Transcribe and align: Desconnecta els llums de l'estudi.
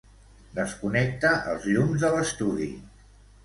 Desconnecta 0.59 1.35
els 1.53 1.69
llums 1.75 2.07
de 2.07 2.13
l'estudi. 2.17 2.75